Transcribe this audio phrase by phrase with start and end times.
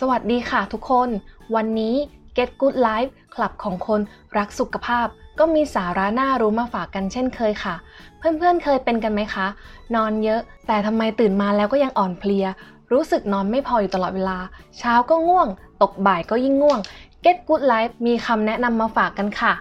[0.00, 1.08] สวัสดีค่ะทุกคน
[1.54, 1.94] วันนี้
[2.36, 4.00] Get Good Life คลับของคน
[4.38, 5.06] รักสุขภาพ
[5.38, 7.74] ก็มีสาระน่ารู้มาฝากกันเช่นเคยค่ะ
[8.18, 9.46] เพื่อนๆเคยเป็นกันไหมคะ
[9.94, 12.46] นอนเยอะ แต่ทำไมตื่นมาแล้วก็ยังอ่อนเพลีย
[12.92, 14.38] รู้สึกนอนไม่พออยู่ตลอดเวลา
[14.78, 15.48] เช้าก็ง่วง
[15.82, 16.80] ตกบ่ายก็ยิ่งง่วง
[17.24, 19.52] Get Good Life มีคำแนะนำมาฝากกันค่ะ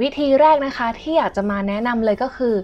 [0.00, 2.54] วิธีแรกนะคะที่อยากจะมาแนะนำเลยก็คือ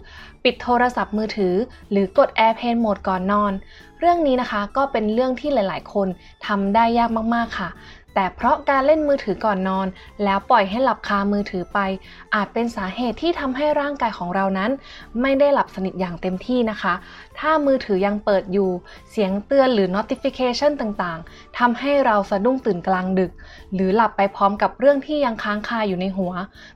[0.44, 1.54] ปิดโทรศัพท์มือถือ
[1.90, 3.52] หรือกด Airplane Mode ก่อนนอน
[3.98, 6.08] เรื่องนี้นะคะก็เป็นเรื่องที่หลาย ๆ คน
[6.46, 7.68] ทำได้ยากมากๆค่ะ
[8.20, 9.86] แต่เพราะการเล่นมือถือก่อนนอน
[10.24, 11.78] แล้วปล่อยให้หลับคามือถือไป
[12.34, 14.70] อาจเป็นสาเหตุที่ทำให้ร่างกายของเรานั้น
[15.20, 16.94] ไม่ได้หลับสนิทอย่างเต็มที่นะคะ
[17.38, 18.70] ถ้ามือถือยังเปิดอยู่
[19.10, 23.30] เสียงเตือนหรือ notification ต่างๆทำให้เราสะดุ้งตื่นกลางดึก
[23.74, 26.32] หรือหลับไปพร้อมกับเรื่องที่ยังค้างคาอยู่ในหัว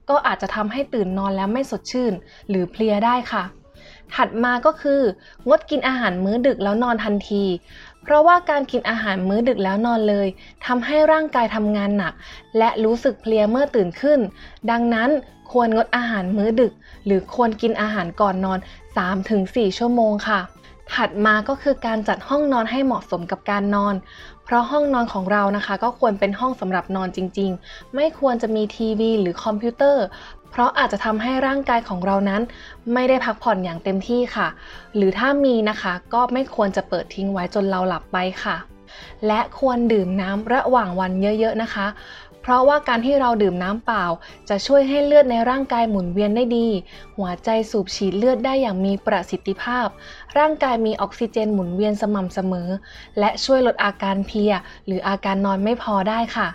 [0.09, 2.13] ก็อาจจะทำให้ตื่นนอนแล้วไม่สดชื่น
[2.49, 3.45] หรือเพลียได้ค่ะ
[4.15, 5.01] ถัดมาก็คือ
[5.49, 7.45] งดกินอาหารมื้อดึกแล้วนอนทันที
[8.03, 10.29] เพราะว่าการกินอาหารมื้อดึกแล้วนอนเลย
[10.67, 12.13] ทำให้ร่างกายทำงานหนัก
[12.59, 14.19] และรู้สึกเพลียเมื่อตื่นขึ้น
[14.71, 15.11] ดังนั้น
[15.51, 16.73] ควรงดอาหารมื้อดึก
[17.05, 18.59] หรือควรกินอาหารก่อนนอน
[19.19, 20.41] 3-4 ชั่วโมงค่ะ
[20.95, 23.95] ถัดมาก็คือการจัดห้องนอนให้เหมาะสมกับการนอน
[24.45, 30.05] เพราะห้องนอนของเรานะคะ ก็ควรเป็นห้องสำหรับนอนจริง ๆ ไม่ควรจะมีทีวีหรือคอมพิวเตอร์
[30.51, 32.43] เพราะอาจจะทำให้ร่างกายของเรานั้น
[32.93, 34.49] ไม่ได้พักผ่อนอย่างเต็มที่ค่ะ
[34.97, 38.57] หรือถ้ามีนะคะ ก็ไม่ควรจะเปิดทิ้งไว้จนเราหลับไปค่ะ
[39.27, 41.89] และควรดื่มน้ำระหว่างวันเยอะๆนะคะ
[42.45, 44.05] เพราะว่าการที่เราดื่มน้ำเปล่า
[44.49, 46.69] จะช่วยให้เลือดในร่างกายหมุนเวียนได้ดี
[47.17, 49.87] หัวใจสูบฉีดเลือดได้อย่างมีประสิทธิภาพ
[50.39, 52.69] ร่างกายมีออกซิเจนหมุนเวียนสม่ำเสมอ
[53.19, 54.53] และช่วยลดอาการเพลีย
[54.87, 56.49] หรืออาการนอนไม่พอได้ค่ะ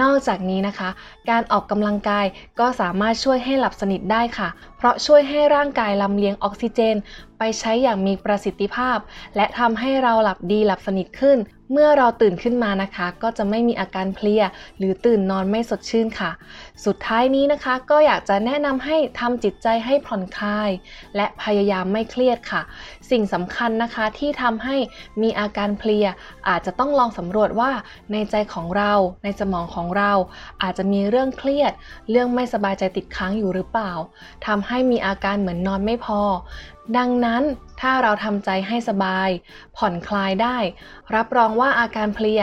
[0.00, 0.90] นอกจากนี้นะคะ
[1.30, 2.26] การออกกำลังกาย
[2.60, 6.96] ก็สามารถช่วยให้หลับสนิทได้ค่ะ เพราะช่วยให้ร่างกายลำเลียงออกซิเจน
[7.38, 8.98] ไปใช้อย่างมีประสิทธิภาพ
[9.36, 11.38] และทำให้เราหลับดีหลับสนิทขึ้น
[11.72, 14.42] เมื่อเราตื่นขึ้นมานะคะ ก็จะไม่มีอาการเพลีย
[14.78, 16.30] หรือตื่นนอนไม่สดชื่นค่ะ
[16.84, 20.70] สุดท้ายนี้นะคะ ก็อยากจะแนะนำให้ทำจิตใจให้ผ่อนคลาย
[21.16, 22.62] และพยายามไม่เครียดค่ะ
[23.10, 24.76] สิ่งสำคัญนะคะที่ทำให้
[25.22, 26.06] มีอาการเพลีย
[26.48, 27.70] อาจจะต้องลองสำรวจว่า
[28.12, 28.92] ในใจของเรา
[29.24, 30.12] ในสมองของเรา
[30.62, 31.72] อาจจะมีเรื่องเครียด
[32.10, 33.92] เรื่องไม่สบายใจติดค้างอยู่หรือเปล่า
[34.46, 36.20] ทำให้มีอาการเหมือนนอนไม่พอ
[36.96, 37.42] ดังนั้น
[37.80, 39.28] ถ้าเราทำใจให้สบาย
[39.76, 40.58] ผ่อนคลายได้
[41.14, 42.42] รับรองว่าอาการเพลีย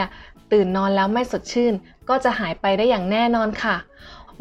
[0.52, 1.74] ตื่นนอนแล้วไม่สดชื่น
[2.08, 3.76] ก็จะหายไปได้อย่างแน่นอนค่ะ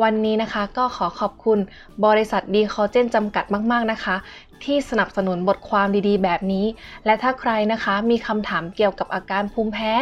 [0.02, 1.60] วันนี้นะคะก็ขอขอบคุณ
[2.06, 4.16] บริษัทดีคอเจนจำกัดมาก ๆ นะคะ
[4.64, 6.66] ที่สนับสนุนบทความดีๆ แบบนี้
[7.06, 9.94] และถ้าใครนะคะมีคำถามเกี่ยวกับอาการภูมิแพ้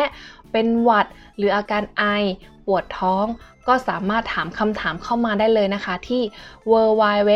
[0.52, 1.08] เป็นหวัด
[1.38, 2.04] หรืออาการไอ
[2.66, 3.26] ปวดท้อง
[3.68, 6.22] ก็สามารถถามคำถามเข้ามาได้เลยนะคะ ที่
[6.72, 7.32] w w w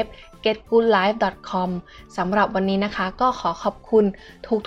[0.45, 1.69] getgoodlife.com
[2.17, 4.05] สำหรับวันนี้นะคะก็ขอขอบคุณ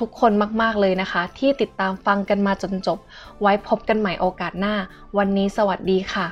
[0.00, 2.98] ทุกๆคนมากๆเลยนะคะ ที่ติดตามฟังกันมาจนจบ
[3.40, 4.74] ไว้พบกันใหม่โอกาสหน้า
[5.18, 6.26] วันนี้สวัสดีค่ะ